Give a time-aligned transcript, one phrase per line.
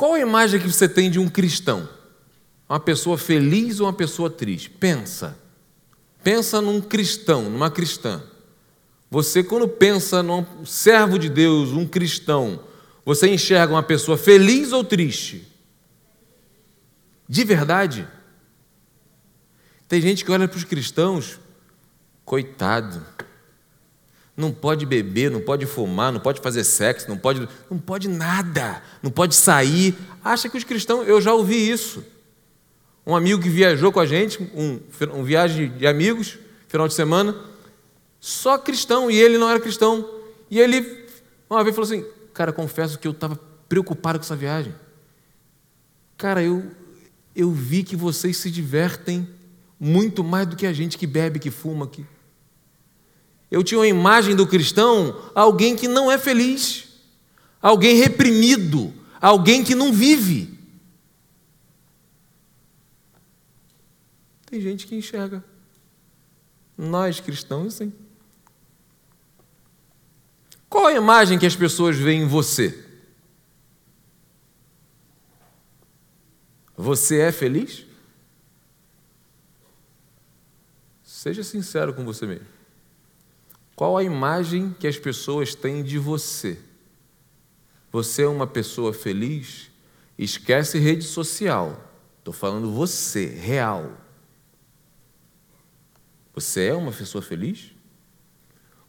[0.00, 1.86] Qual a imagem que você tem de um cristão?
[2.66, 4.70] Uma pessoa feliz ou uma pessoa triste?
[4.70, 5.36] Pensa.
[6.24, 8.22] Pensa num cristão, numa cristã.
[9.10, 12.64] Você, quando pensa num servo de Deus, um cristão,
[13.04, 15.46] você enxerga uma pessoa feliz ou triste?
[17.28, 18.08] De verdade?
[19.86, 21.38] Tem gente que olha para os cristãos,
[22.24, 23.04] coitado,
[24.40, 28.82] não pode beber, não pode fumar, não pode fazer sexo, não pode, não pode nada,
[29.02, 29.94] não pode sair.
[30.24, 32.02] Acha que os cristãos, eu já ouvi isso.
[33.06, 34.80] Um amigo que viajou com a gente, um,
[35.14, 37.36] um viagem de amigos, final de semana,
[38.18, 40.08] só cristão, e ele não era cristão.
[40.50, 41.06] E ele,
[41.48, 44.74] uma vez, falou assim: Cara, confesso que eu estava preocupado com essa viagem.
[46.16, 46.70] Cara, eu,
[47.34, 49.28] eu vi que vocês se divertem
[49.78, 52.04] muito mais do que a gente que bebe, que fuma aqui.
[53.50, 56.88] Eu tinha uma imagem do cristão, alguém que não é feliz,
[57.60, 60.56] alguém reprimido, alguém que não vive.
[64.46, 65.44] Tem gente que enxerga.
[66.78, 67.92] Nós cristãos, sim.
[70.68, 72.86] Qual a imagem que as pessoas veem em você?
[76.76, 77.84] Você é feliz?
[81.02, 82.59] Seja sincero com você mesmo.
[83.80, 86.58] Qual a imagem que as pessoas têm de você?
[87.90, 89.70] Você é uma pessoa feliz?
[90.18, 91.90] Esquece rede social.
[92.18, 93.96] Estou falando você, real.
[96.34, 97.72] Você é uma pessoa feliz?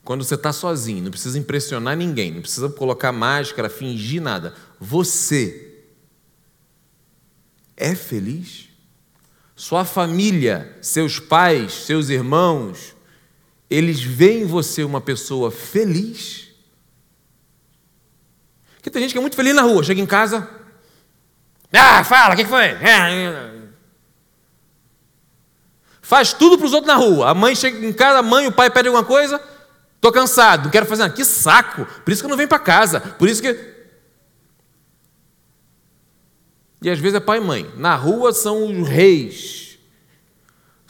[0.04, 4.54] Quando você está sozinho, não precisa impressionar ninguém, não precisa colocar máscara, fingir nada.
[4.78, 5.86] Você
[7.78, 8.68] é feliz?
[9.56, 12.94] Sua família, seus pais, seus irmãos,
[13.72, 16.50] eles veem em você uma pessoa feliz?
[18.76, 20.50] Porque tem gente que é muito feliz na rua, chega em casa.
[21.72, 22.76] Ah, fala, o que foi?
[26.02, 27.30] Faz tudo para os outros na rua.
[27.30, 29.42] A mãe chega em casa, a mãe, o pai pede alguma coisa.
[29.96, 31.14] Estou cansado, não quero fazer nada.
[31.14, 31.86] Que saco!
[32.04, 33.00] Por isso que eu não venho para casa.
[33.00, 33.72] Por isso que.
[36.82, 37.72] E às vezes é pai e mãe.
[37.78, 39.61] Na rua são os reis.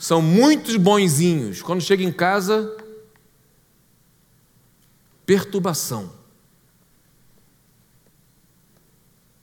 [0.02, 1.62] São muitos bonzinhos.
[1.62, 2.76] Quando chega em casa,
[5.24, 6.12] perturbação.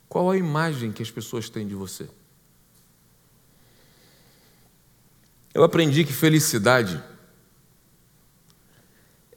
[0.10, 2.10] Qual a imagem que as pessoas têm de você?
[5.54, 7.02] Eu aprendi que felicidade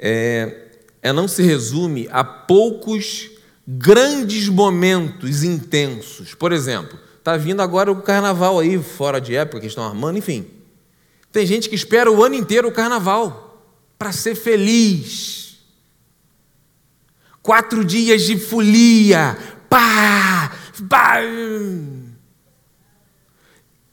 [0.00, 3.30] é, é não se resume a poucos
[3.64, 6.34] grandes momentos intensos.
[6.34, 10.61] Por exemplo, está vindo agora o carnaval aí, fora de época, que estão armando, enfim.
[11.32, 13.66] Tem gente que espera o ano inteiro o carnaval
[13.98, 15.58] para ser feliz.
[17.42, 19.36] Quatro dias de folia,
[19.68, 20.52] pá,
[20.88, 21.16] pá.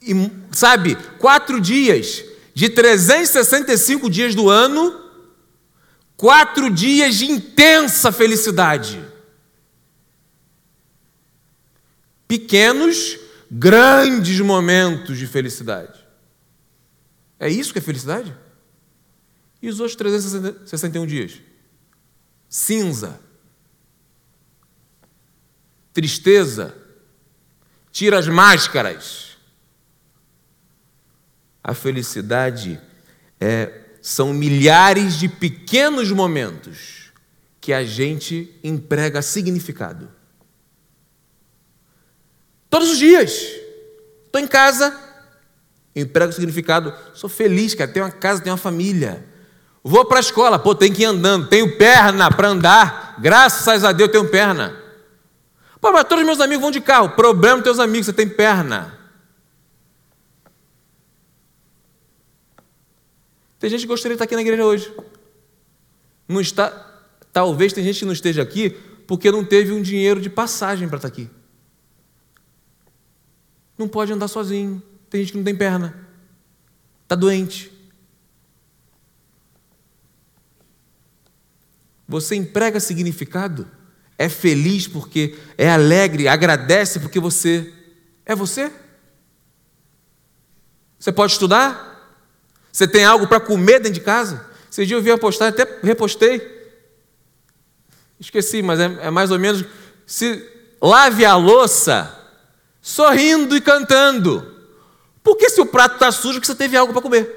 [0.01, 0.13] E,
[0.51, 2.23] sabe, quatro dias
[2.53, 5.09] de 365 dias do ano
[6.19, 9.01] Quatro dias de intensa felicidade.
[12.28, 13.17] Pequenos,
[13.49, 15.98] grandes momentos de felicidade.
[17.39, 18.35] É isso que é felicidade?
[19.61, 21.41] E os outros 361 dias?
[22.47, 23.19] Cinza,
[25.94, 26.75] tristeza,
[27.91, 29.38] tira as máscaras.
[31.63, 32.79] A felicidade
[33.39, 37.11] é são milhares de pequenos momentos
[37.59, 40.09] que a gente emprega significado.
[42.69, 43.31] Todos os dias.
[44.25, 44.91] Estou em casa,
[45.99, 46.93] emprego significado.
[47.13, 47.91] Sou feliz, cara.
[47.91, 49.25] Tenho uma casa, tenho uma família.
[49.83, 51.47] Vou para a escola, pô, tenho que ir andando.
[51.47, 53.15] Tenho perna para andar.
[53.19, 54.75] Graças a Deus, tenho perna.
[55.79, 57.09] Pô, mas todos os meus amigos vão de carro.
[57.09, 58.97] Problema dos teus amigos, você tem perna.
[63.59, 64.93] Tem gente que gostaria de estar aqui na igreja hoje.
[66.27, 66.69] Não está,
[67.33, 68.69] talvez tem gente que não esteja aqui
[69.07, 71.29] porque não teve um dinheiro de passagem para estar aqui.
[73.78, 74.84] Não pode andar sozinho.
[75.09, 75.96] Tem gente que não tem perna.
[77.03, 77.72] Está doente.
[82.08, 83.70] Você emprega significado?
[84.17, 87.73] É feliz porque é alegre, agradece porque você
[88.26, 88.72] é você?
[91.00, 91.90] Você pode estudar?
[92.72, 94.46] Você tem algo para comer dentro de casa?
[94.70, 96.59] Esse dia eu vi uma postagem, até repostei.
[98.20, 99.64] Esqueci, mas é, é mais ou menos.
[100.05, 100.46] Se
[100.82, 102.16] lave a louça
[102.82, 104.59] sorrindo e cantando.
[105.29, 107.29] Porque se o prato está sujo, que você teve algo para comer.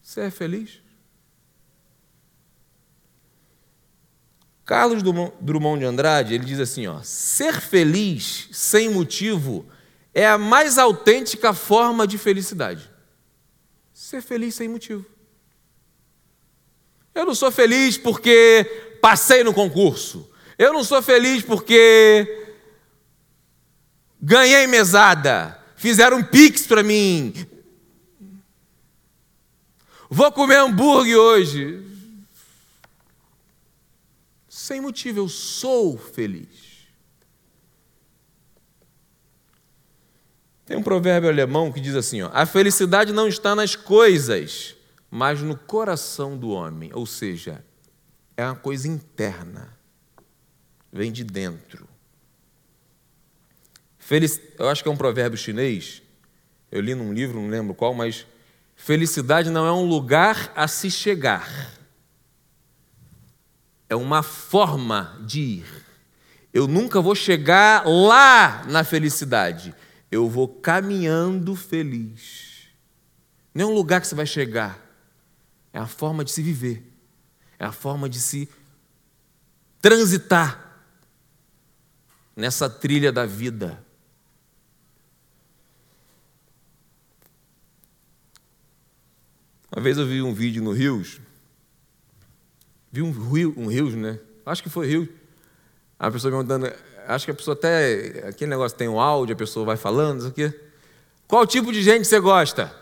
[0.00, 0.80] Você é feliz?
[4.64, 9.68] Carlos Drummond de Andrade, ele diz assim, ó, ser feliz sem motivo
[10.14, 12.90] é a mais autêntica forma de felicidade.
[13.92, 15.04] Ser feliz sem motivo.
[17.14, 20.30] Eu não sou feliz porque passei no concurso.
[20.58, 22.54] Eu não sou feliz porque
[24.20, 25.60] ganhei mesada.
[25.76, 27.34] Fizeram um pix para mim.
[30.08, 31.86] Vou comer hambúrguer hoje
[34.66, 36.88] sem motivo, eu sou feliz.
[40.64, 44.74] Tem um provérbio alemão que diz assim: ó, a felicidade não está nas coisas,
[45.08, 46.90] mas no coração do homem.
[46.92, 47.64] Ou seja,
[48.36, 49.76] é uma coisa interna,
[50.92, 51.88] vem de dentro.
[53.98, 54.40] Felic...
[54.58, 56.02] Eu acho que é um provérbio chinês,
[56.70, 58.26] eu li num livro, não lembro qual, mas
[58.74, 61.76] felicidade não é um lugar a se chegar
[63.88, 65.86] é uma forma de ir.
[66.52, 69.74] Eu nunca vou chegar lá na felicidade.
[70.10, 72.68] Eu vou caminhando feliz.
[73.54, 74.80] Não é um lugar que você vai chegar.
[75.72, 76.95] É a forma de se viver.
[77.58, 78.48] É a forma de se
[79.80, 80.80] transitar
[82.34, 83.82] nessa trilha da vida.
[89.74, 91.20] Uma vez eu vi um vídeo no Rios
[92.96, 94.18] Vi um rio, um rio, né?
[94.46, 95.06] Acho que foi rio.
[95.98, 96.72] A pessoa me mandando,
[97.06, 100.28] acho que a pessoa até, aquele negócio tem um áudio, a pessoa vai falando, isso
[100.28, 100.50] aqui.
[101.28, 102.74] Qual tipo de gente você gosta?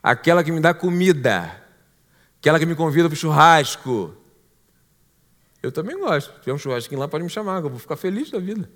[0.00, 1.59] Aquela que me dá comida,
[2.40, 4.14] aquela que me convida para o churrasco.
[5.62, 6.32] Eu também gosto.
[6.34, 8.68] Se tiver um churrasquinho lá, pode me chamar, eu vou ficar feliz da vida.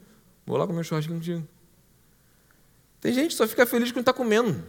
[0.46, 1.48] Vou lá comer um churrasquinho contigo.
[3.00, 4.62] Tem gente que só fica feliz quando está comendo.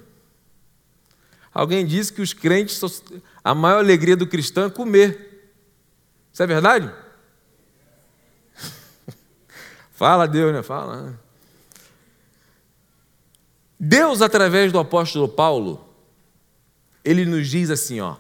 [1.54, 2.82] Alguém disse que os crentes,
[3.44, 5.54] a maior alegria do cristão é comer.
[6.32, 6.94] Isso é verdade?
[9.92, 10.64] Fala Deus, né?
[10.64, 11.02] Fala.
[11.02, 11.20] Né?
[13.80, 15.86] Deus, através do apóstolo Paulo,
[17.04, 18.18] ele nos diz assim, ó: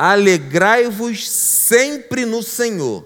[0.00, 3.04] Alegrai-vos sempre no Senhor.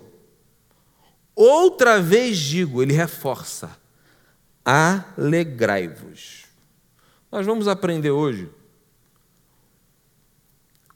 [1.35, 3.75] Outra vez digo, ele reforça:
[4.63, 6.45] alegrai-vos.
[7.31, 8.51] Nós vamos aprender hoje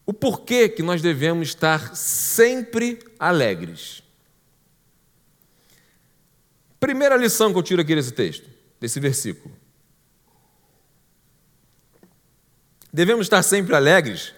[0.04, 4.02] o porquê que nós devemos estar sempre alegres.
[6.78, 8.48] Primeira lição que eu tiro aqui desse texto,
[8.78, 9.56] desse versículo.
[12.92, 14.35] Devemos estar sempre alegres,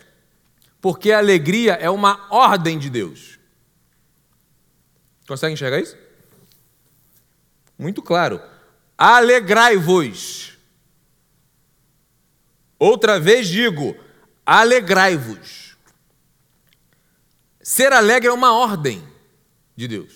[0.81, 3.39] porque a alegria é uma ordem de Deus.
[5.27, 5.97] Consegue enxergar isso?
[7.79, 8.41] Muito claro.
[8.97, 10.57] Alegrai-vos.
[12.79, 13.97] Outra vez digo,
[14.47, 15.77] alegrai-vos.
[17.61, 19.07] Ser alegre é uma ordem
[19.77, 20.15] de Deus.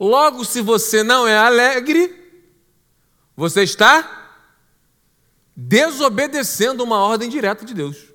[0.00, 2.14] Logo, se você não é alegre,
[3.36, 4.16] você está
[5.54, 8.07] desobedecendo uma ordem direta de Deus.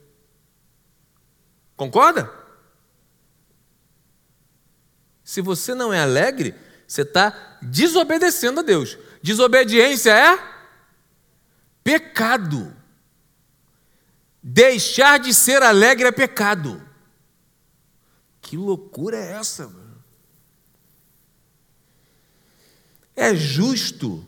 [1.83, 2.31] Concorda?
[5.21, 6.56] Se você não é alegre,
[6.88, 8.97] você está desobedecendo a Deus.
[9.21, 10.39] Desobediência é
[11.83, 12.74] pecado.
[14.41, 16.81] Deixar de ser alegre é pecado.
[18.42, 19.68] Que loucura é essa?
[19.68, 20.02] Mano?
[23.13, 24.25] É justo?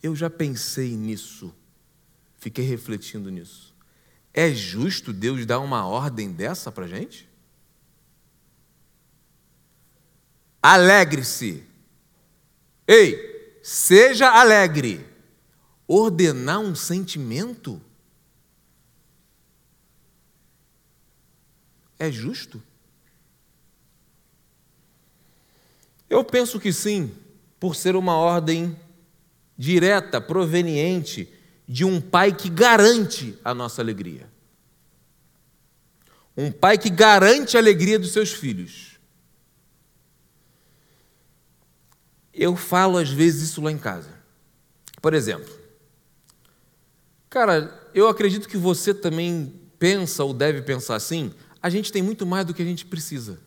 [0.00, 1.52] Eu já pensei nisso.
[2.38, 3.73] Fiquei refletindo nisso.
[4.36, 7.28] É justo Deus dar uma ordem dessa para gente?
[10.60, 11.62] Alegre-se.
[12.84, 15.06] Ei, seja alegre.
[15.86, 17.80] Ordenar um sentimento?
[21.96, 22.60] É justo?
[26.10, 27.14] Eu penso que sim,
[27.60, 28.76] por ser uma ordem
[29.56, 31.32] direta, proveniente
[31.66, 34.28] de um pai que garante a nossa alegria.
[36.36, 38.98] Um pai que garante a alegria dos seus filhos.
[42.32, 44.10] Eu falo às vezes isso lá em casa.
[45.00, 45.52] Por exemplo,
[47.30, 51.32] cara, eu acredito que você também pensa ou deve pensar assim
[51.64, 53.40] a gente tem muito mais do que a gente precisa.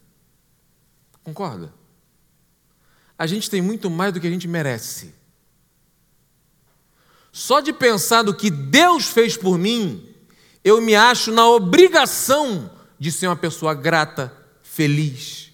[1.23, 1.71] Concorda?
[3.15, 5.13] A gente tem muito mais do que a gente merece.
[7.31, 10.15] Só de pensar no que Deus fez por mim,
[10.63, 12.69] eu me acho na obrigação
[12.99, 15.51] de ser uma pessoa grata, feliz,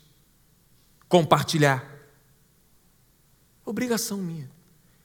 [1.07, 1.85] compartilhar.
[3.65, 4.49] Obrigação minha.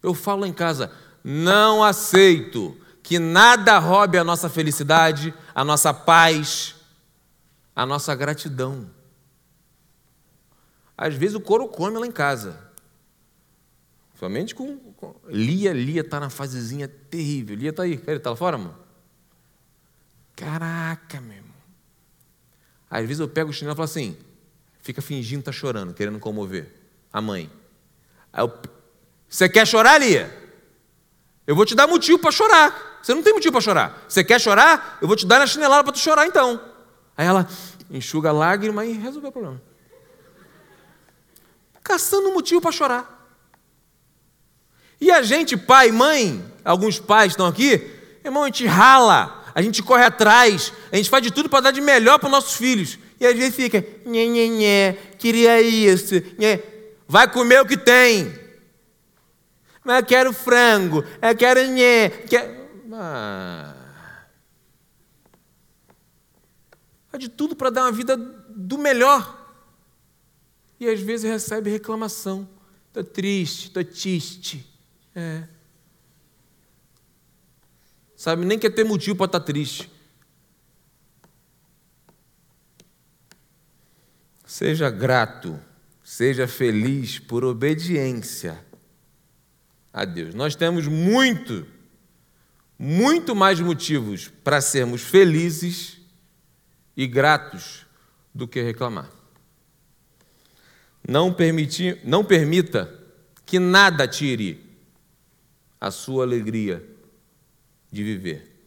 [0.03, 6.77] Eu falo em casa, não aceito que nada roube a nossa felicidade, a nossa paz,
[7.75, 8.91] a nossa gratidão.
[10.97, 12.68] Às vezes o couro come lá em casa.
[14.19, 15.15] Somente com, com.
[15.29, 17.57] Lia, Lia está na fasezinha terrível.
[17.57, 18.03] Lia está aí.
[18.07, 18.77] Ele está lá fora, mano?
[20.35, 21.55] Caraca, meu irmão.
[22.91, 24.17] Às vezes eu pego o chinelo e falo assim,
[24.81, 26.73] fica fingindo tá chorando, querendo comover
[27.13, 27.51] a mãe.
[28.33, 28.53] Aí eu,
[29.29, 30.37] você quer chorar, Lia?
[31.47, 32.99] Eu vou te dar motivo para chorar.
[33.03, 34.05] Você não tem motivo para chorar.
[34.09, 34.99] Você quer chorar?
[35.01, 36.61] Eu vou te dar na chinelada para tu chorar então.
[37.17, 37.49] Aí ela
[37.91, 39.63] enxuga a lágrima e resolveu o problema.
[41.83, 43.18] Caçando motivo para chorar.
[45.00, 47.81] E a gente, pai, mãe, alguns pais estão aqui,
[48.25, 51.71] irmão, a gente rala, a gente corre atrás, a gente faz de tudo para dar
[51.71, 52.99] de melhor para os nossos filhos.
[53.21, 56.61] E às vezes fica, nhê, nhê, queria isso, nhê.
[57.07, 58.33] vai comer o que tem.
[59.85, 62.11] Mas eu quero frango, eu quero nhê.
[62.28, 62.59] Quero...
[62.93, 63.75] Ah.
[67.09, 69.37] Faz de tudo para dar uma vida do melhor.
[70.78, 72.49] E às vezes recebe reclamação.
[72.88, 74.68] Estou triste, estou triste.
[75.19, 75.43] É.
[78.15, 79.91] Sabe, nem quer ter motivo para estar tá triste.
[84.47, 85.59] Seja grato,
[86.05, 88.65] seja feliz por obediência
[89.93, 90.37] a Deus.
[90.37, 91.67] Nós temos muito,
[92.79, 96.01] muito mais motivos para sermos felizes
[96.97, 97.85] e gratos
[98.33, 99.11] do que reclamar.
[101.09, 102.97] Não, permiti, não permita
[103.45, 104.68] que nada tire
[105.80, 106.85] a sua alegria
[107.90, 108.58] de viver.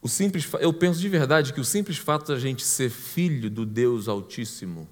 [0.00, 3.64] O simples, eu penso de verdade que o simples fato da gente ser filho do
[3.64, 4.86] Deus Altíssimo,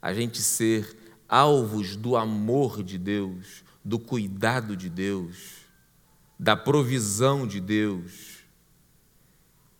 [0.00, 0.96] a gente ser
[1.28, 5.62] alvos do amor de Deus, do cuidado de Deus,
[6.38, 8.42] da provisão de Deus,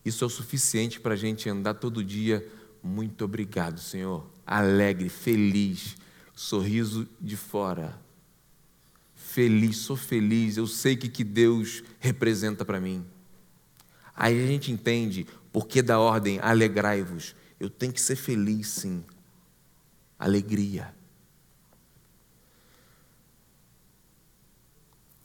[0.03, 2.45] isso é o suficiente para a gente andar todo dia.
[2.83, 4.29] Muito obrigado, Senhor.
[4.45, 5.95] Alegre, feliz,
[6.35, 8.02] sorriso de fora
[9.33, 13.03] feliz, sou feliz, eu sei que, que Deus representa para mim.
[14.15, 17.35] Aí a gente entende porque da ordem alegrai-vos.
[17.59, 19.03] Eu tenho que ser feliz, sim.
[20.19, 20.93] Alegria.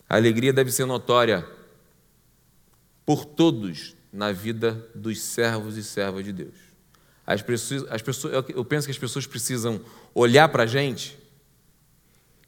[0.09, 1.47] A alegria deve ser notória
[3.05, 6.57] por todos na vida dos servos e servas de Deus.
[7.27, 9.85] As pessoas, as pessoas, eu penso que as pessoas precisam
[10.15, 11.19] olhar para a gente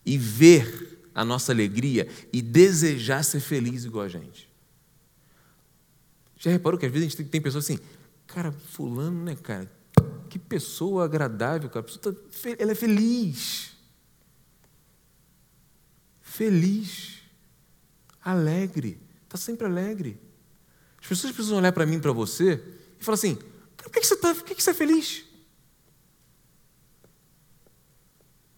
[0.07, 0.90] e ver
[1.21, 4.49] a nossa alegria e desejar ser feliz igual a gente.
[6.39, 7.79] Já reparou que às vezes a gente tem pessoas assim,
[8.27, 9.71] cara, fulano, né, cara?
[10.31, 11.83] Que pessoa agradável, cara.
[11.83, 12.21] Pessoa tá,
[12.59, 13.73] ela é feliz.
[16.23, 17.19] Feliz.
[18.25, 18.99] Alegre.
[19.25, 20.19] Está sempre alegre.
[21.03, 22.65] As pessoas precisam olhar para mim, para você,
[22.99, 23.37] e falar assim:
[23.77, 25.25] por que você está por que você é feliz?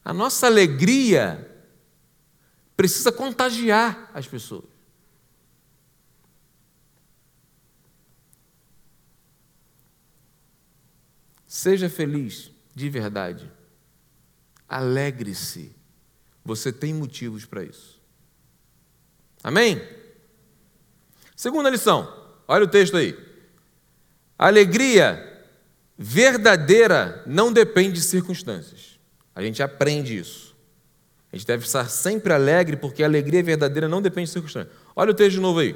[0.05, 1.52] A nossa alegria
[2.83, 4.65] precisa contagiar as pessoas.
[11.47, 13.49] Seja feliz de verdade.
[14.69, 15.77] Alegre-se.
[16.45, 18.03] Você tem motivos para isso.
[19.45, 19.81] Amém?
[21.37, 22.13] Segunda lição.
[22.49, 23.17] Olha o texto aí.
[24.37, 25.47] alegria
[25.97, 28.99] verdadeira não depende de circunstâncias.
[29.33, 30.52] A gente aprende isso.
[31.33, 34.77] A gente deve estar sempre alegre, porque a alegria verdadeira não depende de circunstâncias.
[34.95, 35.75] Olha o texto de novo aí.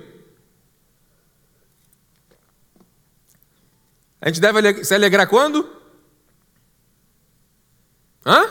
[4.21, 5.67] A gente deve se alegrar quando?
[8.25, 8.45] Hã?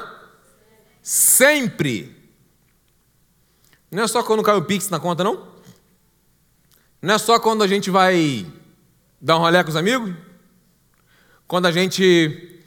[1.04, 2.16] Sempre.
[3.92, 5.54] Não é só quando cai o Pix na conta, não?
[7.02, 8.52] Não é só quando a gente vai
[9.22, 10.12] dar um rolê com os amigos?
[11.48, 12.64] Quando a gente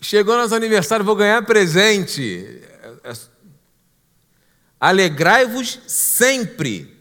[0.00, 2.71] chegou no nosso aniversário, vou ganhar presente.
[3.02, 3.12] É
[4.78, 7.00] alegrai-vos sempre.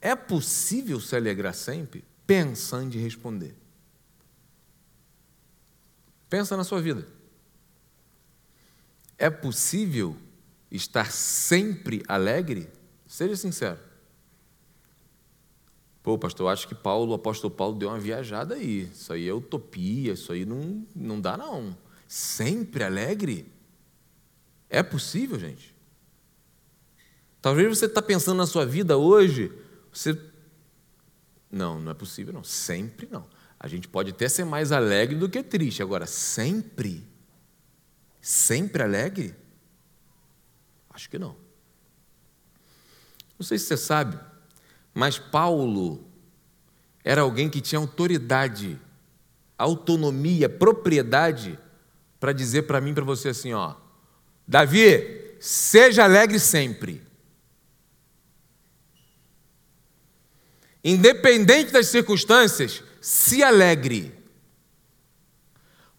[0.00, 2.04] É possível se alegrar sempre?
[2.26, 3.54] Pensando em responder.
[6.28, 7.06] Pensa na sua vida.
[9.16, 10.16] É possível
[10.70, 12.68] estar sempre alegre?
[13.06, 13.78] Seja sincero.
[16.02, 18.90] Pô, pastor, acho que Paulo, o apóstolo Paulo deu uma viajada aí.
[18.92, 21.76] Isso aí é utopia, isso aí não, não dá, não.
[22.08, 23.51] Sempre alegre?
[24.72, 25.74] É possível, gente?
[27.42, 29.52] Talvez você está pensando na sua vida hoje,
[29.92, 30.18] você.
[31.50, 32.42] Não, não é possível, não.
[32.42, 33.28] Sempre não.
[33.60, 35.82] A gente pode até ser mais alegre do que triste.
[35.82, 37.06] Agora, sempre?
[38.18, 39.34] Sempre alegre?
[40.88, 41.36] Acho que não.
[43.38, 44.18] Não sei se você sabe,
[44.94, 46.08] mas Paulo
[47.04, 48.80] era alguém que tinha autoridade
[49.58, 51.58] autonomia, propriedade
[52.18, 53.74] para dizer para mim, para você assim, ó,
[54.46, 57.02] Davi, seja alegre sempre.
[60.84, 64.12] Independente das circunstâncias, se alegre.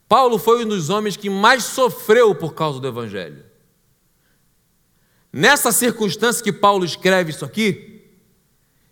[0.08, 3.44] Paulo foi um dos homens que mais sofreu por causa do Evangelho.
[5.32, 8.08] Nessa circunstância que Paulo escreve isso aqui,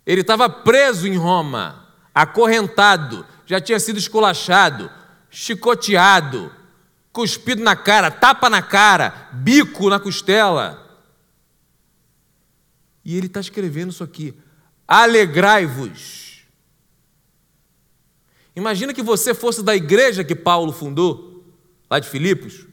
[0.04, 4.90] ele estava preso em Roma, acorrentado, já tinha sido esculachado,
[5.30, 6.52] chicoteado,
[7.12, 10.78] cuspido na cara, tapa na cara, bico na costela.
[13.04, 14.34] E ele está escrevendo isso aqui:
[14.88, 16.46] alegrai-vos.
[18.54, 21.44] Imagina que você fosse da igreja que Paulo fundou,
[21.90, 22.66] lá de Filipos,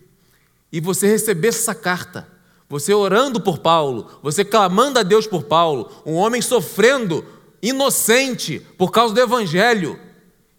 [0.72, 2.27] e você recebesse essa carta.
[2.67, 7.25] Você orando por Paulo, você clamando a Deus por Paulo, um homem sofrendo,
[7.63, 10.00] inocente, por causa do Evangelho.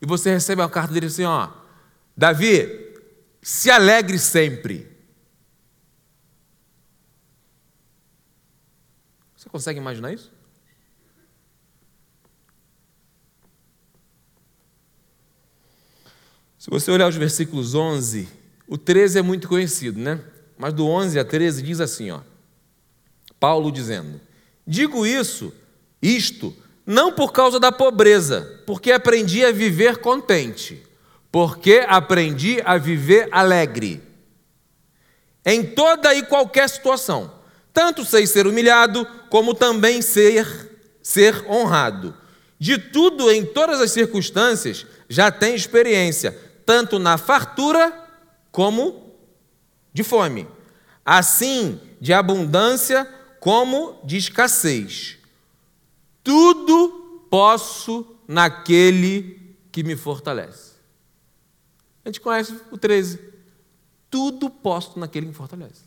[0.02, 1.48] E você recebe uma carta dele assim: ó,
[2.16, 2.89] Davi,
[3.42, 4.90] se alegre sempre.
[9.36, 10.32] Você consegue imaginar isso?
[16.58, 18.28] Se você olhar os versículos 11,
[18.68, 20.22] o 13 é muito conhecido, né?
[20.58, 22.20] Mas do 11 a 13 diz assim, ó.
[23.40, 24.20] Paulo dizendo:
[24.66, 25.54] Digo isso,
[26.02, 26.54] isto,
[26.84, 30.86] não por causa da pobreza, porque aprendi a viver contente,
[31.30, 34.02] porque aprendi a viver alegre.
[35.44, 37.32] Em toda e qualquer situação,
[37.72, 40.70] tanto sei ser humilhado, como também ser
[41.02, 42.14] ser honrado.
[42.58, 47.92] De tudo em todas as circunstâncias já tenho experiência, tanto na fartura
[48.52, 49.14] como
[49.92, 50.46] de fome,
[51.04, 53.08] assim de abundância
[53.40, 55.16] como de escassez.
[56.22, 60.69] Tudo posso naquele que me fortalece.
[62.04, 63.20] A gente conhece o 13.
[64.10, 65.82] Tudo posso naquele que fortalece.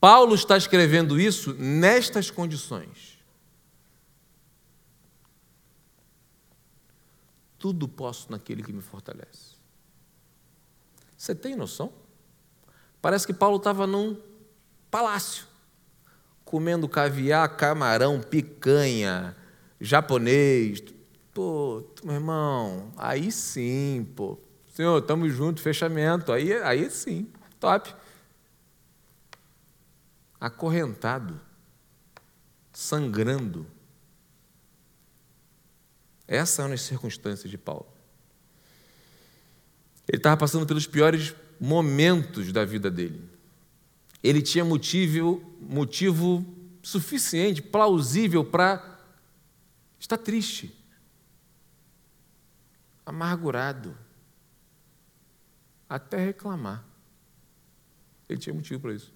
[0.00, 3.18] Paulo está escrevendo isso nestas condições.
[7.58, 9.56] Tudo posso naquele que me fortalece.
[11.16, 11.92] Você tem noção?
[13.02, 14.18] Parece que Paulo estava num
[14.90, 15.44] palácio,
[16.46, 19.36] comendo caviar, camarão, picanha,
[19.78, 20.82] japonês.
[21.40, 24.38] Pô, meu irmão, aí sim, pô.
[24.74, 26.32] Senhor, estamos juntos, fechamento.
[26.32, 27.94] Aí, aí sim, top.
[30.38, 31.40] Acorrentado,
[32.74, 33.66] sangrando
[36.28, 37.86] essas são as circunstâncias de Paulo.
[40.06, 43.26] Ele estava passando pelos piores momentos da vida dele.
[44.22, 46.44] Ele tinha motivo, motivo
[46.82, 49.00] suficiente, plausível para
[49.98, 50.78] estar triste,
[53.10, 53.96] amargurado,
[55.88, 56.84] até reclamar.
[58.28, 59.12] Ele tinha motivo para isso.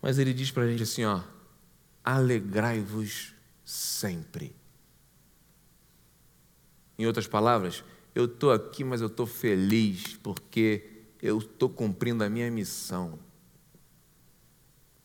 [0.00, 1.22] Mas ele diz para a gente assim: ó,
[2.02, 4.56] alegrai-vos sempre.
[6.98, 12.30] Em outras palavras, eu estou aqui, mas eu estou feliz porque eu estou cumprindo a
[12.30, 13.18] minha missão.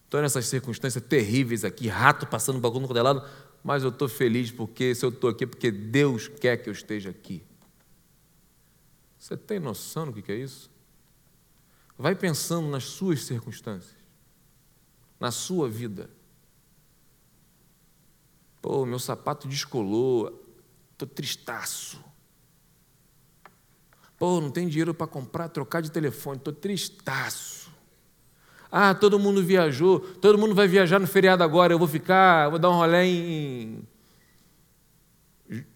[0.06, 3.26] Estou nessas circunstâncias terríveis aqui, rato passando bagulho no lado,
[3.64, 6.74] mas eu estou feliz porque se eu estou aqui, é porque Deus quer que eu
[6.74, 7.44] esteja aqui.
[9.20, 10.72] Você tem noção do que é isso?
[11.96, 13.96] Vai pensando nas suas circunstâncias,
[15.20, 16.10] na sua vida.
[18.60, 20.44] Pô, meu sapato descolou,
[20.94, 22.04] estou tristaço.
[24.18, 27.61] Pô, não tem dinheiro para comprar, trocar de telefone, estou tristaço.
[28.72, 32.58] Ah, todo mundo viajou, todo mundo vai viajar no feriado agora, eu vou ficar, vou
[32.58, 33.84] dar um rolê em.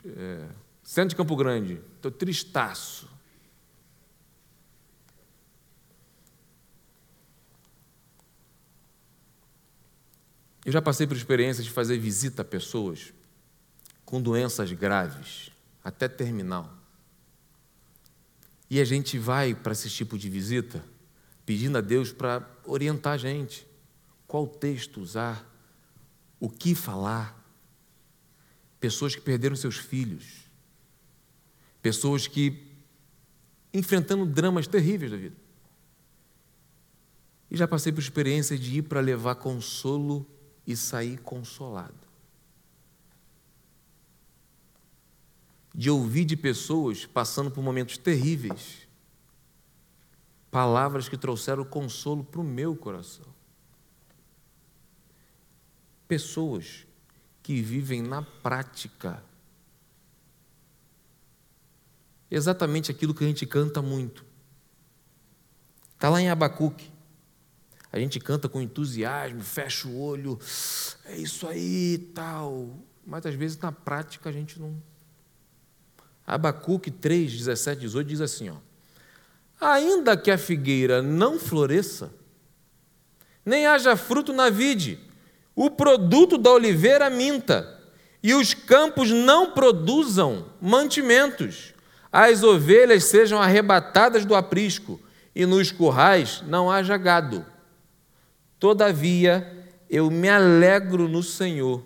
[0.06, 0.48] É,
[0.82, 3.10] centro de Campo Grande, estou tristaço.
[10.64, 13.14] Eu já passei por experiência de fazer visita a pessoas
[14.06, 15.52] com doenças graves,
[15.84, 16.74] até terminal.
[18.70, 20.95] E a gente vai para esse tipo de visita
[21.46, 23.68] pedindo a Deus para orientar a gente.
[24.28, 25.48] Qual texto usar,
[26.40, 27.44] o que falar.
[28.80, 30.50] Pessoas que perderam seus filhos,
[31.82, 32.66] pessoas que
[33.74, 35.36] enfrentando dramas terríveis da vida.
[37.50, 40.26] E já passei por experiência de ir para levar consolo
[40.66, 41.94] e sair consolado.
[45.74, 48.85] De ouvir de pessoas passando por momentos terríveis,
[50.56, 53.26] palavras que trouxeram consolo para o meu coração.
[56.08, 56.88] Pessoas
[57.44, 59.22] que vivem na prática
[62.32, 64.24] exatamente aquilo que a gente canta muito.
[65.96, 66.90] Está lá em Abacuque.
[67.92, 70.40] A gente canta com entusiasmo, fecha o olho,
[71.04, 72.80] é isso aí tal.
[73.06, 74.82] Mas às vezes na prática a gente não.
[76.26, 78.56] Abacuque 3, 17, 18 diz assim: ó,
[79.74, 82.14] Ainda que a figueira não floresça,
[83.44, 85.00] nem haja fruto na vide,
[85.56, 87.82] o produto da oliveira minta,
[88.22, 91.74] e os campos não produzam mantimentos,
[92.12, 95.00] as ovelhas sejam arrebatadas do aprisco,
[95.34, 97.44] e nos currais não haja gado.
[98.60, 101.84] Todavia, eu me alegro no Senhor,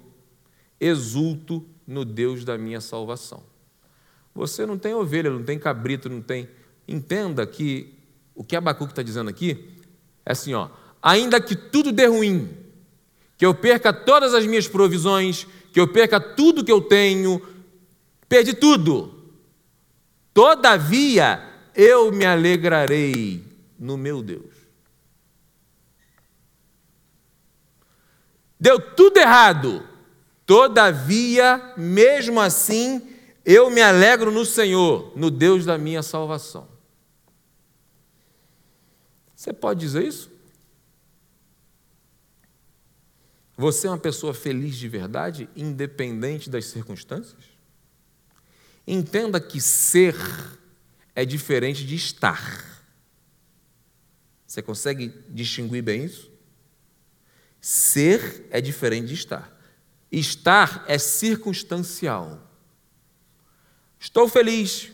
[0.82, 3.42] exulto no Deus da minha salvação.
[4.36, 6.50] Você não tem ovelha, não tem cabrito, não tem.
[6.90, 7.94] Entenda que
[8.34, 9.78] o que Abacuque está dizendo aqui
[10.26, 12.50] é assim: ó, ainda que tudo dê ruim,
[13.38, 17.40] que eu perca todas as minhas provisões, que eu perca tudo que eu tenho,
[18.28, 19.14] perdi tudo.
[20.34, 21.44] Todavia,
[21.76, 23.44] eu me alegrarei
[23.78, 24.56] no meu Deus.
[28.60, 29.88] Deu tudo errado.
[30.44, 33.08] Todavia, mesmo assim,
[33.46, 36.79] eu me alegro no Senhor, no Deus da minha salvação.
[39.40, 40.30] Você pode dizer isso?
[43.56, 47.42] Você é uma pessoa feliz de verdade, independente das circunstâncias?
[48.86, 50.14] Entenda que ser
[51.16, 52.84] é diferente de estar.
[54.46, 56.30] Você consegue distinguir bem isso?
[57.62, 59.58] Ser é diferente de estar.
[60.12, 62.46] Estar é circunstancial.
[63.98, 64.92] Estou feliz.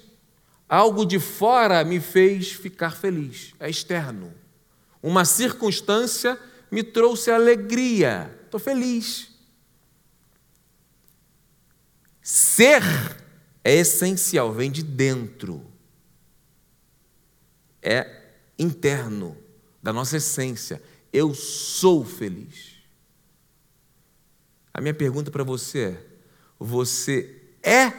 [0.68, 3.54] Algo de fora me fez ficar feliz.
[3.60, 4.34] É externo.
[5.02, 6.40] Uma circunstância
[6.72, 8.36] me trouxe alegria.
[8.46, 9.30] Estou feliz.
[12.22, 12.82] Ser
[13.64, 15.64] é essencial, vem de dentro.
[17.82, 18.24] É
[18.58, 19.38] interno,
[19.82, 20.82] da nossa essência.
[21.14, 22.76] Eu sou feliz.
[24.74, 26.06] A minha pergunta para você é:
[26.60, 27.94] você é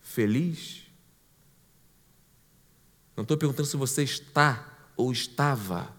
[0.00, 0.87] feliz?
[3.18, 5.92] Não estou perguntando se você está ou estava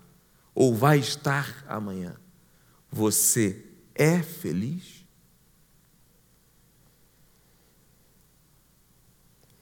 [0.56, 2.16] ou vai estar amanhã.
[2.90, 5.06] Você é feliz?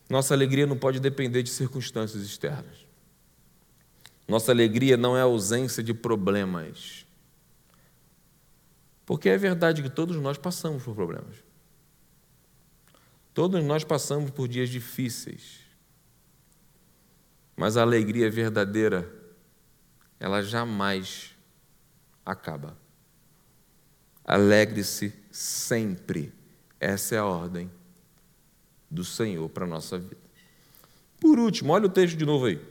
[0.08, 2.86] Nossa alegria não pode depender de circunstâncias externas.
[4.28, 7.08] Nossa alegria não é a ausência de problemas.
[9.04, 11.38] Porque é verdade que todos nós passamos por problemas.
[13.34, 15.67] Todos nós passamos por dias difíceis.
[17.58, 19.12] Mas a alegria verdadeira,
[20.20, 21.36] ela jamais
[22.24, 22.78] acaba.
[24.24, 26.32] Alegre-se sempre.
[26.80, 27.72] Essa é a ordem
[28.90, 30.18] do Senhor para a nossa vida.
[31.20, 32.62] Por último, olha o texto de novo aí.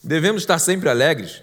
[0.00, 1.42] Devemos estar sempre alegres,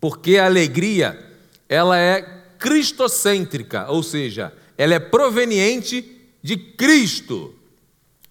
[0.00, 2.22] porque a alegria, ela é
[2.58, 7.59] cristocêntrica, ou seja, ela é proveniente de Cristo.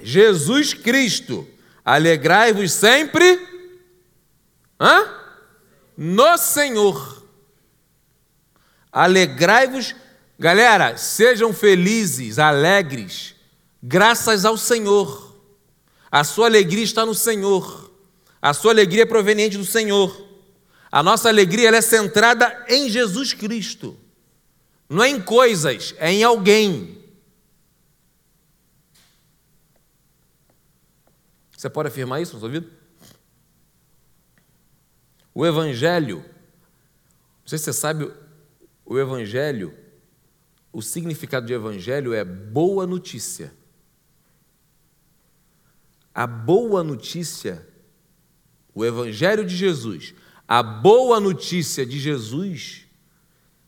[0.02, 1.48] Jesus Cristo.
[1.84, 3.40] Alegrai-vos sempre
[4.80, 5.20] hã?
[5.98, 7.26] no Senhor.
[8.92, 9.94] Alegrai-vos,
[10.38, 13.36] galera, sejam felizes, alegres,
[13.84, 15.36] graças ao Senhor.
[16.10, 17.92] A sua alegria está no Senhor.
[18.42, 20.26] A sua alegria é proveniente do Senhor.
[20.92, 23.98] A nossa alegria é centrada em Jesus Cristo.
[24.88, 26.99] Não é em coisas, é em alguém.
[31.60, 32.70] Você pode afirmar isso na sua vida?
[35.36, 38.10] O Evangelho, não sei se você sabe,
[38.86, 39.78] o Evangelho,
[40.72, 43.54] o significado de Evangelho é boa notícia.
[46.16, 47.68] A boa notícia,
[48.74, 50.16] o Evangelho de Jesus,
[50.48, 52.88] a boa notícia de Jesus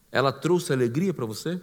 [0.09, 1.61] ela trouxe alegria para você?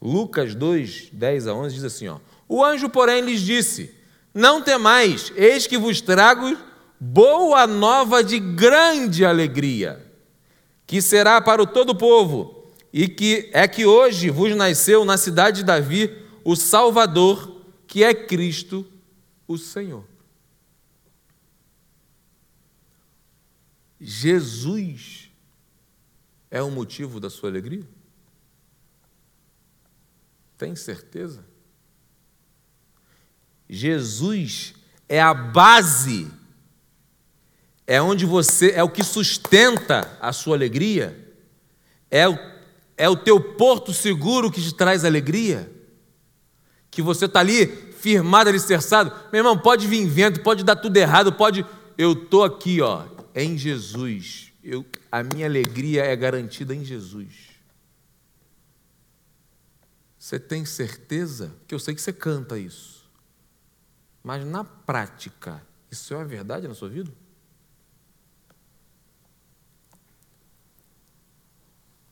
[0.00, 3.94] Lucas 2, 10 a 11 diz assim: ó, O anjo, porém, lhes disse:
[4.32, 6.56] Não temais, eis que vos trago
[7.00, 10.04] boa nova de grande alegria,
[10.86, 15.16] que será para o todo o povo, e que é que hoje vos nasceu na
[15.16, 18.86] cidade de Davi o Salvador, que é Cristo,
[19.46, 20.04] o Senhor.
[24.00, 25.30] Jesus
[26.50, 27.84] é o motivo da sua alegria?
[30.58, 31.46] Tem certeza?
[33.70, 34.74] Jesus
[35.08, 36.30] é a base,
[37.86, 41.34] é onde você, é o que sustenta a sua alegria,
[42.10, 42.36] é o
[42.98, 45.70] é o teu porto seguro que te traz alegria?
[46.90, 49.12] Que você está ali firmado, alicerçado?
[49.32, 51.64] Meu irmão, pode vir vento, pode dar tudo errado, pode.
[51.96, 54.52] Eu estou aqui, ó, em Jesus.
[54.64, 57.47] Eu, a minha alegria é garantida em Jesus.
[60.28, 61.54] Você tem certeza?
[61.66, 63.10] Que eu sei que você canta isso.
[64.22, 67.10] Mas na prática, isso é uma verdade na sua vida?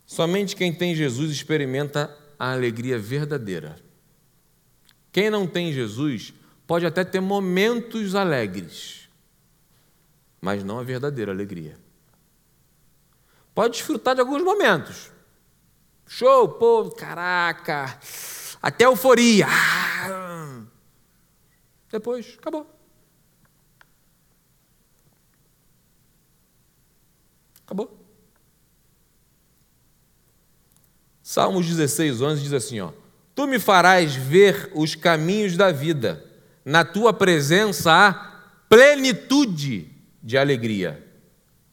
[0.07, 3.77] Somente quem tem Jesus experimenta a alegria verdadeira.
[5.13, 6.33] Quem não tem Jesus
[6.67, 9.11] pode até ter momentos alegres,
[10.41, 11.79] mas não a verdadeira alegria.
[13.55, 15.15] Pode desfrutar de alguns momentos.
[16.07, 17.99] Show, pô, caraca,
[18.63, 19.47] até euforia.
[21.91, 22.71] Depois, acabou.
[27.65, 28.07] Acabou.
[31.23, 32.93] Salmos 16, 11 diz assim: ó,
[33.35, 36.25] Tu me farás ver os caminhos da vida,
[36.65, 38.15] na tua presença há
[38.69, 39.91] plenitude
[40.23, 41.05] de alegria,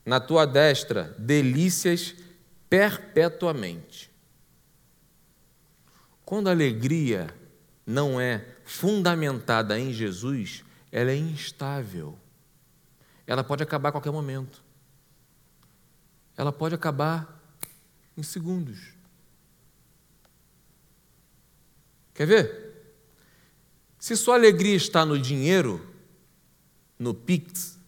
[0.05, 2.15] na tua destra, delícias
[2.67, 4.12] perpetuamente.
[6.25, 7.33] Quando a alegria
[7.85, 12.17] não é fundamentada em Jesus, ela é instável.
[13.27, 14.63] Ela pode acabar a qualquer momento.
[16.35, 17.41] Ela pode acabar
[18.17, 18.93] em segundos.
[22.13, 22.63] Quer ver?
[23.99, 25.93] Se sua alegria está no dinheiro,
[26.99, 27.79] no Pix,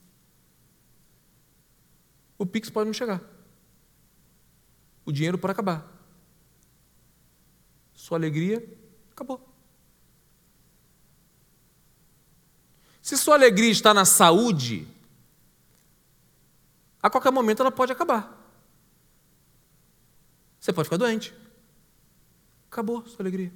[2.38, 3.22] o Pix pode não chegar.
[5.06, 5.95] O dinheiro pode acabar.
[8.06, 8.64] Sua alegria
[9.12, 9.42] acabou.
[13.02, 14.88] Se sua alegria está na saúde,
[17.02, 18.32] a qualquer momento ela pode acabar.
[20.60, 21.34] Você pode ficar doente.
[22.70, 23.52] Acabou sua alegria.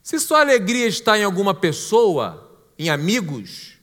[0.00, 3.78] Se sua alegria está em alguma pessoa, em amigos,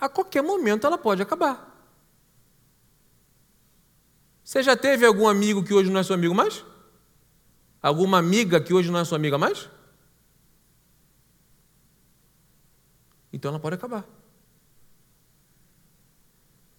[0.00, 1.78] a qualquer momento ela pode acabar.
[4.42, 6.64] Você já teve algum amigo que hoje não é seu amigo mais?
[7.80, 9.68] Alguma amiga que hoje não é sua amiga mais?
[13.32, 14.04] Então ela pode acabar.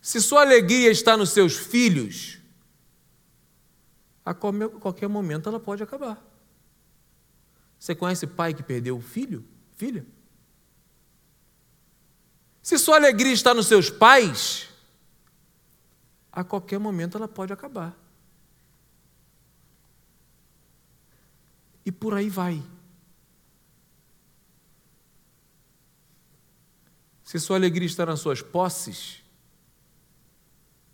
[0.01, 2.39] Se sua alegria está nos seus filhos,
[4.25, 6.23] a qualquer momento ela pode acabar.
[7.77, 9.45] Você conhece pai que perdeu filho?
[9.77, 10.05] Filha?
[12.61, 14.69] Se sua alegria está nos seus pais,
[16.31, 17.97] a qualquer momento ela pode acabar.
[21.85, 22.63] E por aí vai.
[27.23, 29.23] Se sua alegria está nas suas posses,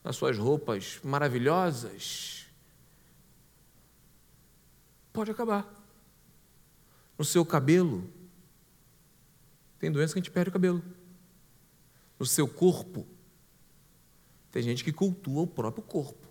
[0.03, 2.45] nas suas roupas maravilhosas,
[5.13, 5.65] pode acabar
[7.17, 8.09] no seu cabelo.
[9.79, 10.83] Tem doença que a gente perde o cabelo.
[12.19, 13.07] No seu corpo.
[14.51, 16.24] Tem gente que cultua o próprio corpo.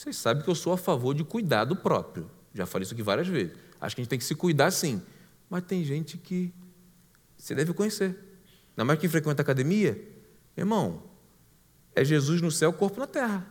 [0.00, 2.30] Vocês sabem que eu sou a favor de cuidar do próprio.
[2.54, 3.52] Já falei isso aqui várias vezes.
[3.78, 5.02] Acho que a gente tem que se cuidar sim.
[5.50, 6.54] Mas tem gente que
[7.36, 8.18] você deve conhecer.
[8.70, 10.02] Ainda mais quem frequenta academia.
[10.56, 11.02] Irmão,
[11.94, 13.46] é Jesus no céu, corpo na terra.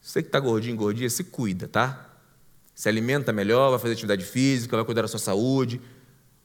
[0.00, 2.04] Você que está gordinho, gordinha, se cuida, tá?
[2.74, 5.80] se alimenta melhor, vai fazer atividade física, vai cuidar da sua saúde,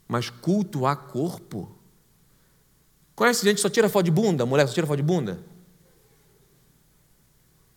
[0.07, 1.75] mas cultuar corpo.
[3.15, 5.51] Conhece gente que só tira foto de bunda, mulher só tira foto de bunda?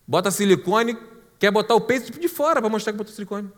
[0.07, 0.97] Bota silicone,
[1.37, 3.51] quer botar o peito de fora para mostrar que botou silicone.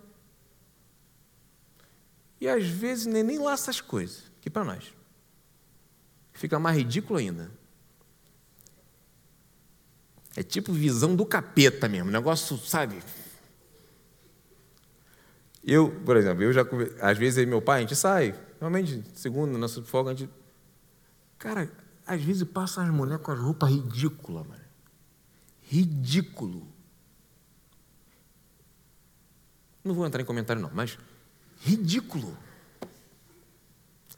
[2.41, 4.93] E às vezes nem, nem lá essas coisas, aqui para nós.
[6.33, 7.51] Fica mais ridículo ainda.
[10.35, 13.01] É tipo visão do capeta mesmo, negócio, sabe,
[15.63, 16.65] eu, por exemplo, eu já,
[17.01, 20.31] às vezes, meu pai, a gente sai, realmente, segundo, nosso folga, a gente.
[21.37, 21.71] Cara,
[22.05, 24.68] às vezes passa as mulheres com as roupas ridículas, mano.
[25.69, 26.67] Ridículo.
[29.83, 30.97] Não vou entrar em comentário, não, mas
[31.61, 32.35] ridículo.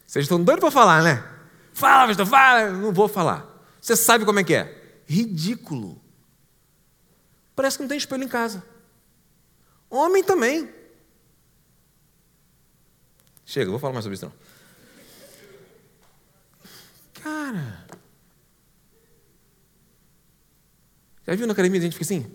[0.08, 1.22] Vocês estão doidos para falar, né?
[1.74, 2.72] Fala, pastor, fala.
[2.72, 3.46] Não vou falar.
[3.82, 5.02] Você sabe como é que é?
[5.06, 6.02] Ridículo.
[7.54, 8.64] Parece que não tem espelho em casa.
[9.90, 10.74] Homem também.
[13.46, 14.34] Chega, vou falar mais sobre isso não.
[17.22, 17.86] Cara.
[21.26, 22.32] Já viu na academia a gente fica assim?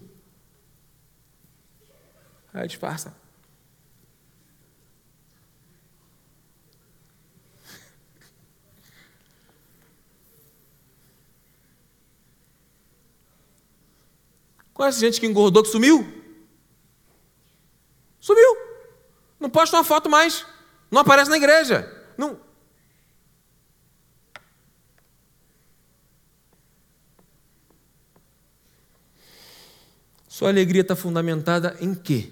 [2.53, 3.14] Aí disfarça.
[14.72, 16.07] Conhece gente que engordou que sumiu?
[18.20, 18.57] Sumiu.
[19.40, 20.44] Não posta uma foto mais.
[20.90, 21.90] Não aparece na igreja.
[22.16, 22.45] Não.
[30.37, 32.31] Sua alegria está fundamentada em quê?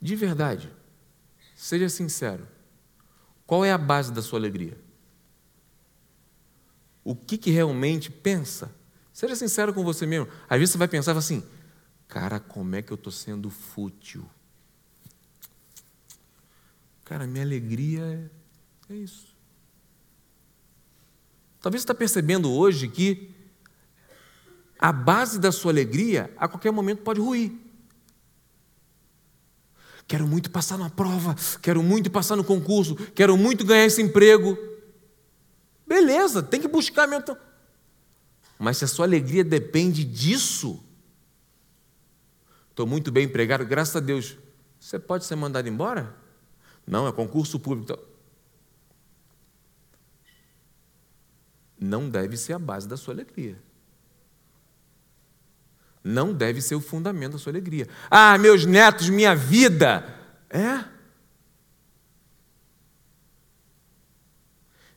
[0.00, 0.70] De verdade,
[1.56, 2.46] seja sincero.
[3.44, 4.78] Qual é a base da sua alegria?
[7.02, 8.72] O que, que realmente pensa?
[9.12, 10.28] Seja sincero com você mesmo.
[10.48, 11.42] Às vezes você vai pensar assim:
[12.06, 14.24] cara, como é que eu estou sendo fútil?
[17.04, 18.30] Cara, minha alegria
[18.88, 19.34] é, é isso.
[21.60, 23.36] Talvez você está percebendo hoje que
[24.78, 27.52] a base da sua alegria a qualquer momento pode ruir.
[30.06, 34.56] Quero muito passar na prova, quero muito passar no concurso, quero muito ganhar esse emprego.
[35.86, 37.36] Beleza, tem que buscar mesmo.
[38.58, 40.82] Mas se a sua alegria depende disso,
[42.70, 44.38] estou muito bem empregado, graças a Deus.
[44.80, 46.16] Você pode ser mandado embora?
[46.86, 47.98] Não, é concurso público.
[51.78, 53.67] Não deve ser a base da sua alegria
[56.08, 57.86] não deve ser o fundamento da sua alegria.
[58.10, 60.04] Ah, meus netos, minha vida.
[60.48, 60.84] É?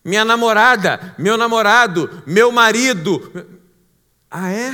[0.04, 3.21] Minha namorada, meu namorado, meu marido.
[4.30, 4.69] Ah, é?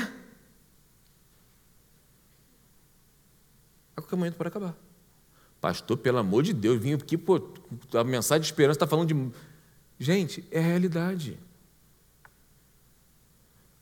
[3.96, 4.76] A qualquer momento pode acabar.
[5.60, 7.42] Pastor, pelo amor de Deus, vim aqui, pô,
[7.96, 9.32] a mensagem de esperança está falando de.
[10.00, 11.38] Gente, é realidade.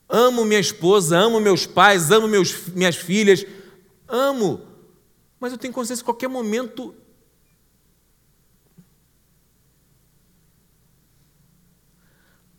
[0.08, 3.46] Amo minha esposa, amo meus pais, amo meus, minhas filhas,
[4.08, 4.62] amo.
[5.40, 6.96] Mas eu tenho consciência que qualquer momento.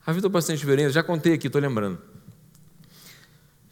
[0.04, 2.00] A vida do paciente diferente, já contei aqui, estou lembrando.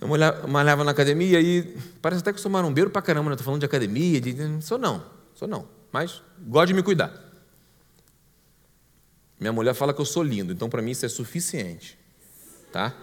[0.01, 0.09] Eu
[0.49, 3.35] malhava na academia e parece até que sou marombeiro pra caramba, né?
[3.35, 4.63] Estou falando de academia, de...
[4.63, 7.13] sou não, sou não, mas gosto de me cuidar.
[9.39, 11.99] Minha mulher fala que eu sou lindo, então para mim isso é suficiente,
[12.73, 12.95] tá?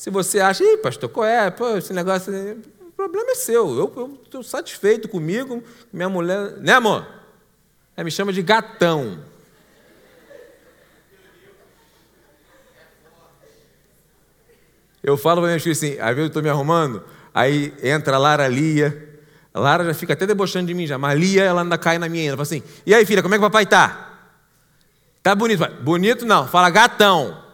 [0.00, 1.50] Se você acha, Ih, pastor, qual é?
[1.50, 2.32] Pô, esse negócio.
[2.80, 3.68] O problema é seu.
[3.76, 6.52] Eu estou satisfeito comigo, minha mulher.
[6.52, 7.06] Né, amor?
[7.94, 9.22] Ela me chama de gatão.
[15.02, 18.18] Eu falo para minha filha assim, às vezes eu estou me arrumando, aí entra a
[18.18, 19.20] Lara Lia,
[19.52, 22.08] a Lara já fica até debochando de mim já, mas Lia ela ainda cai na
[22.08, 24.18] minha ainda, fala assim, e aí filha, como é que o papai tá?
[25.22, 25.74] Tá bonito, pai.
[25.74, 27.44] Bonito não, fala gatão.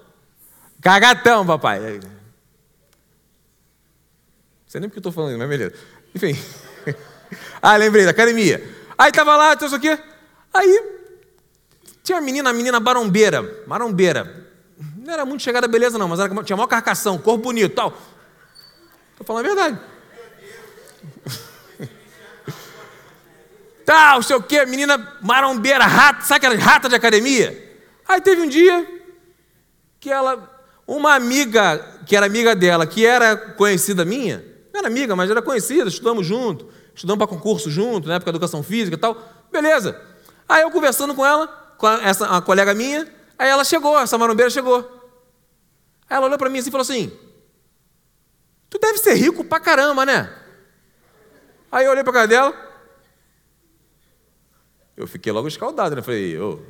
[0.80, 1.98] Cagatão, papai
[4.76, 5.72] sei nem porque eu estou falando, mas beleza.
[6.14, 6.38] Enfim.
[7.62, 8.62] ah, lembrei da academia.
[8.98, 9.98] Aí estava lá, tudo isso aqui.
[10.52, 10.82] Aí
[12.02, 14.46] tinha uma menina, a menina barombeira, marombeira.
[14.98, 17.96] Não era muito chegada a beleza, não, mas era, tinha maior carcação, corpo bonito tal.
[19.12, 19.80] Estou falando a verdade.
[23.86, 27.78] Tal, sei o quê, menina marombeira, rata, sabe aquela rata de academia?
[28.08, 28.84] Aí teve um dia
[30.00, 35.16] que ela, uma amiga, que era amiga dela, que era conhecida minha, não era amiga,
[35.16, 39.00] mas era conhecida, estudamos junto, estudamos para concurso junto, na época de educação física e
[39.00, 39.16] tal.
[39.50, 40.00] Beleza.
[40.48, 41.46] Aí eu conversando com ela,
[41.78, 44.80] com essa uma colega minha, aí ela chegou, essa marombeira chegou.
[46.08, 47.10] Aí ela olhou para mim assim e falou assim:
[48.68, 50.32] Tu deve ser rico pra caramba, né?
[51.72, 52.66] Aí eu olhei para a cara dela.
[54.96, 56.02] Eu fiquei logo escaldado, né?
[56.02, 56.60] Falei, ô.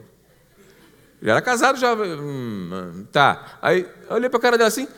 [1.20, 1.94] Já era casado, já.
[1.94, 3.58] Hum, tá.
[3.60, 4.88] Aí eu olhei para a cara dela assim.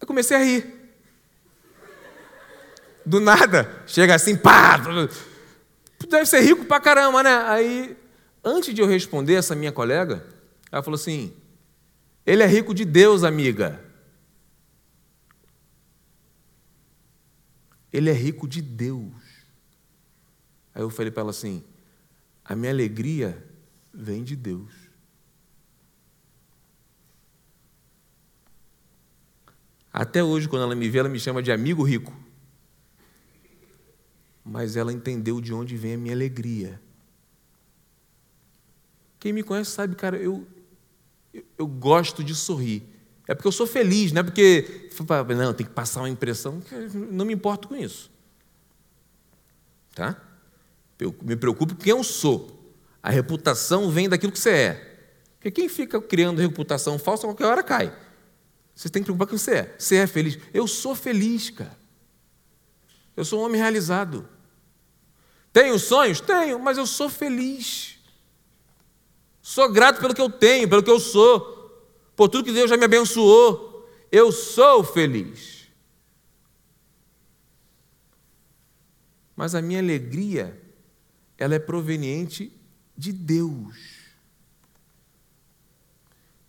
[0.00, 0.83] Eu comecei a rir.
[3.04, 4.78] Do nada, chega assim, pá!
[6.08, 7.34] Deve ser rico pra caramba, né?
[7.46, 7.96] Aí,
[8.42, 10.24] antes de eu responder essa minha colega,
[10.72, 11.34] ela falou assim:
[12.24, 13.82] ele é rico de Deus, amiga.
[17.92, 19.12] Ele é rico de Deus.
[20.74, 21.62] Aí eu falei para ela assim:
[22.44, 23.44] a minha alegria
[23.92, 24.72] vem de Deus.
[29.92, 32.23] Até hoje, quando ela me vê, ela me chama de amigo rico
[34.44, 36.80] mas ela entendeu de onde vem a minha alegria.
[39.18, 40.46] Quem me conhece sabe, cara, eu,
[41.32, 42.82] eu, eu gosto de sorrir.
[43.26, 44.90] É porque eu sou feliz, não é porque.
[45.34, 46.62] Não, tem que passar uma impressão.
[47.10, 48.10] Não me importo com isso.
[49.94, 50.20] Tá?
[50.98, 52.74] Eu me preocupo com quem eu sou.
[53.02, 54.94] A reputação vem daquilo que você é.
[55.36, 57.96] Porque quem fica criando reputação falsa, qualquer hora cai.
[58.74, 59.74] Você tem que preocupar com quem você é.
[59.78, 60.38] Você é feliz.
[60.52, 61.78] Eu sou feliz, cara.
[63.16, 64.28] Eu sou um homem realizado.
[65.54, 66.20] Tenho sonhos?
[66.20, 67.96] Tenho, mas eu sou feliz.
[69.40, 71.80] Sou grato pelo que eu tenho, pelo que eu sou,
[72.16, 73.88] por tudo que Deus já me abençoou.
[74.10, 75.68] Eu sou feliz.
[79.36, 80.60] Mas a minha alegria,
[81.38, 82.52] ela é proveniente
[82.96, 83.76] de Deus.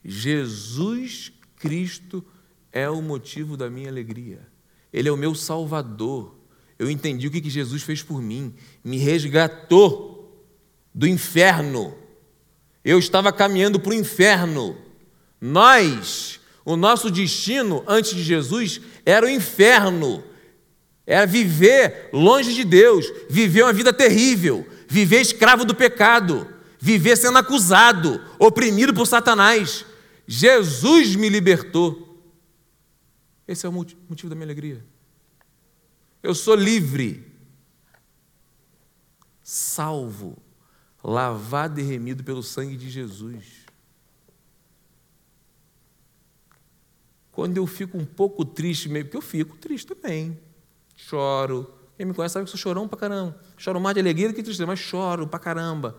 [0.03, 2.26] Jesus Cristo
[2.72, 4.47] é o motivo da minha alegria.
[4.91, 6.36] Ele é o meu Salvador.
[6.78, 8.53] Eu entendi o que Jesus fez por mim.
[8.84, 10.45] Me resgatou
[10.93, 11.95] do inferno.
[12.84, 14.78] Eu estava caminhando para o inferno.
[15.39, 20.23] Nós, o nosso destino antes de Jesus era o inferno.
[21.07, 26.47] Era viver longe de Deus, viver uma vida terrível, viver escravo do pecado,
[26.80, 29.86] viver sendo acusado, oprimido por Satanás.
[30.28, 32.19] Jesus me libertou.
[33.47, 34.84] Esse é o motivo da minha alegria.
[36.26, 37.32] Eu sou livre,
[39.43, 40.36] salvo,
[41.03, 43.67] lavado e remido pelo sangue de Jesus.
[47.32, 50.39] Quando eu fico um pouco triste, meio porque eu fico triste também,
[50.95, 51.71] choro.
[51.95, 53.39] Quem me conhece sabe que eu sou chorão pra caramba.
[53.55, 55.95] Choro mais de alegria do que tristeza, mas choro pra caramba.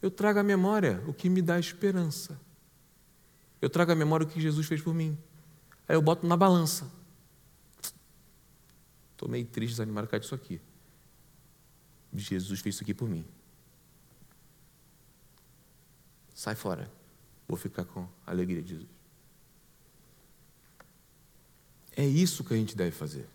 [0.00, 2.40] Eu trago à memória o que me dá esperança.
[3.60, 5.18] Eu trago à memória o que Jesus fez por mim.
[5.88, 7.01] Aí eu boto na balança.
[9.22, 10.60] Estou meio triste, desanimado por causa disso aqui.
[12.12, 13.24] Jesus fez isso aqui por mim.
[16.34, 16.90] Sai fora.
[17.46, 18.88] Vou ficar com a alegria de Jesus.
[21.96, 23.28] É isso que a gente deve fazer.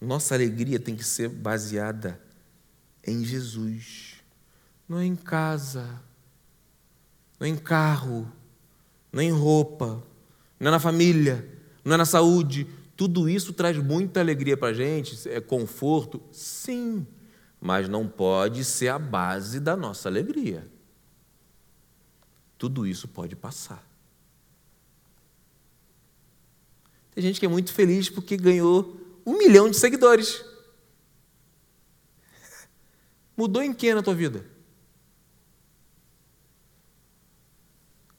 [0.00, 2.20] Nossa alegria tem que ser baseada
[3.04, 4.24] em Jesus,
[4.88, 6.02] não é em casa,
[7.38, 8.30] não é em carro,
[9.12, 10.02] não é em roupa,
[10.58, 11.48] não é na família,
[11.84, 12.66] não é na saúde.
[12.96, 17.06] Tudo isso traz muita alegria para a gente, é conforto, sim,
[17.60, 20.66] mas não pode ser a base da nossa alegria.
[22.56, 23.86] Tudo isso pode passar.
[27.14, 30.42] Tem gente que é muito feliz porque ganhou um milhão de seguidores.
[33.36, 34.46] Mudou em que na tua vida?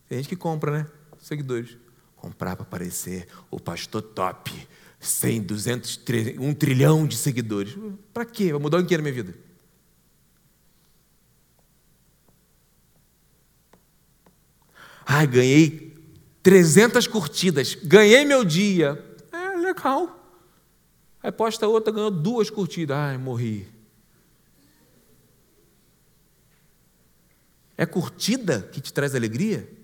[0.07, 0.91] Tem gente que compra, né?
[1.19, 1.86] Seguidores
[2.17, 4.67] comprar para aparecer o pastor top,
[4.99, 7.77] 100, 200, 300, 1 trilhão de seguidores.
[8.13, 8.51] Para quê?
[8.51, 9.33] Vai mudar o que na minha vida?
[15.05, 15.95] Ai, ganhei
[16.43, 19.01] 300 curtidas, ganhei meu dia.
[19.31, 20.13] É legal.
[21.23, 22.97] Aí posta outra, ganhou duas curtidas.
[22.97, 23.67] Ai, morri.
[27.77, 29.76] É curtida que te traz alegria?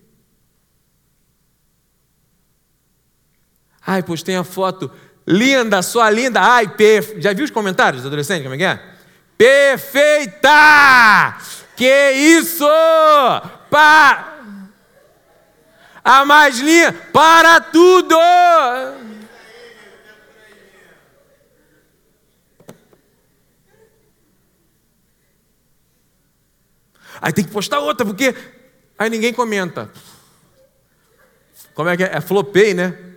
[3.93, 4.89] Ai, postei a foto
[5.27, 6.41] linda, sua linda.
[6.41, 7.21] Ai, perfe...
[7.21, 8.41] já viu os comentários dos adolescentes?
[8.41, 8.81] Como é que é?
[9.37, 10.49] Perfeita!
[11.75, 12.67] Que isso?
[13.69, 14.33] Pa...
[16.03, 18.17] A mais linda para tudo!
[27.21, 28.35] Aí tem que postar outra, porque
[28.97, 29.91] aí ninguém comenta.
[31.75, 32.15] Como é que é?
[32.15, 33.12] É flopei, né?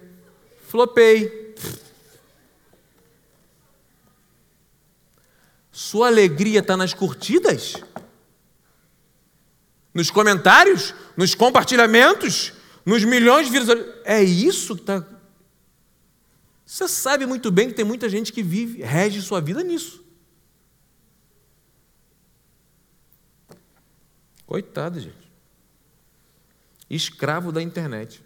[0.68, 1.54] Flopei.
[5.70, 7.74] Sua alegria está nas curtidas?
[9.94, 10.94] Nos comentários?
[11.16, 12.52] Nos compartilhamentos?
[12.84, 14.02] Nos milhões de visualizações?
[14.04, 15.06] É isso que está.
[16.64, 20.04] Você sabe muito bem que tem muita gente que vive, rege sua vida nisso.
[24.44, 25.30] Coitado, gente.
[26.90, 28.25] Escravo da internet.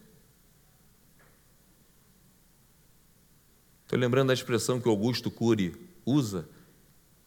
[3.91, 5.74] Estou lembrando da expressão que Augusto Cury
[6.07, 6.49] usa,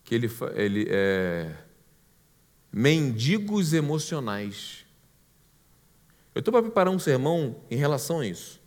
[0.01, 1.57] que ele, ele é
[2.71, 4.85] mendigos emocionais.
[6.33, 8.61] Eu estou para preparar um sermão em relação a isso.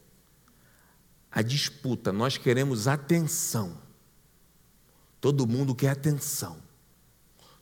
[1.32, 3.78] A disputa, nós queremos atenção.
[5.18, 6.58] Todo mundo quer atenção.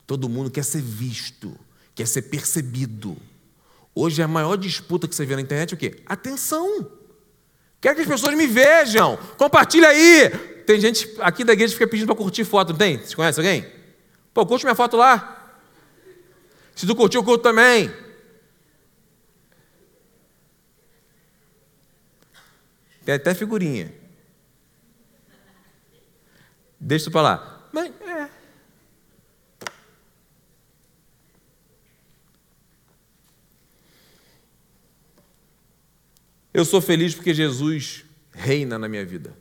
[0.05, 1.57] Todo mundo quer ser visto,
[1.95, 3.15] quer ser percebido.
[3.95, 6.03] Hoje a maior disputa que você vê na internet é o quê?
[6.05, 7.04] Atenção.
[7.79, 9.17] Quero que as pessoas me vejam.
[9.37, 10.29] Compartilha aí.
[10.65, 12.97] Tem gente aqui da igreja que fica pedindo para curtir foto, não tem?
[12.97, 13.65] Você conhece alguém?
[14.33, 15.53] Pô, curte minha foto lá.
[16.75, 17.91] Se tu curtiu, eu curto também.
[23.05, 23.93] Tem até figurinha.
[26.79, 27.69] Deixa tu para lá.
[27.71, 28.29] Mas, é.
[36.55, 39.37] Eu sou feliz porque Jesus reina na minha vida.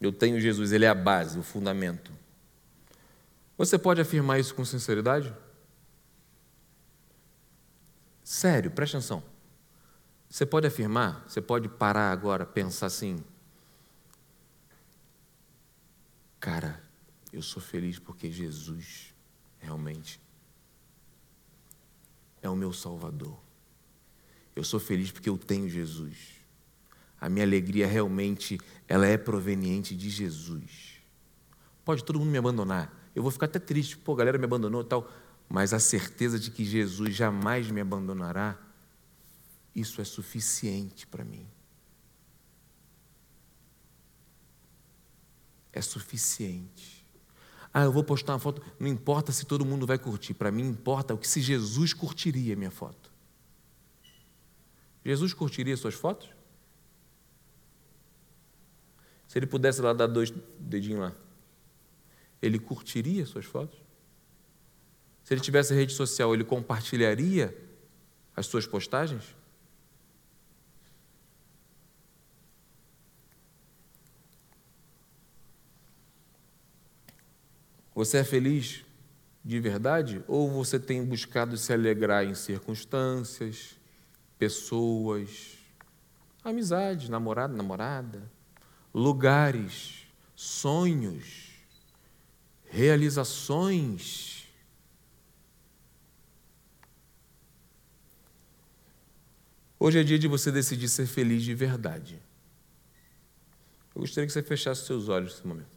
[0.00, 2.10] Eu tenho Jesus, Ele é a base, o fundamento.
[3.56, 5.32] Você pode afirmar isso com sinceridade?
[8.24, 9.22] Sério, preste atenção.
[10.28, 13.24] Você pode afirmar, você pode parar agora, pensar assim:
[16.40, 16.82] cara,
[17.32, 19.14] eu sou feliz porque Jesus
[19.60, 20.20] realmente
[22.42, 23.45] é o meu Salvador.
[24.56, 26.16] Eu sou feliz porque eu tenho Jesus.
[27.20, 30.94] A minha alegria realmente ela é proveniente de Jesus.
[31.84, 32.92] Pode todo mundo me abandonar.
[33.14, 35.10] Eu vou ficar até triste, pô, a galera me abandonou e tal,
[35.48, 38.58] mas a certeza de que Jesus jamais me abandonará,
[39.74, 41.46] isso é suficiente para mim.
[45.72, 47.04] É suficiente.
[47.72, 50.66] Ah, eu vou postar uma foto, não importa se todo mundo vai curtir, para mim
[50.66, 53.15] importa o que se Jesus curtiria a minha foto.
[55.06, 56.28] Jesus curtiria suas fotos?
[59.28, 61.12] Se ele pudesse lá dar dois dedinhos lá,
[62.42, 63.78] ele curtiria suas fotos?
[65.22, 67.56] Se ele tivesse rede social, ele compartilharia
[68.34, 69.36] as suas postagens?
[77.94, 78.84] Você é feliz
[79.44, 83.76] de verdade ou você tem buscado se alegrar em circunstâncias,
[84.38, 85.58] pessoas,
[86.44, 88.30] amizades, namorado, namorada,
[88.92, 91.50] lugares, sonhos,
[92.64, 94.46] realizações.
[99.78, 102.22] Hoje é dia de você decidir ser feliz de verdade.
[103.94, 105.75] Eu gostaria que você fechasse seus olhos nesse momento.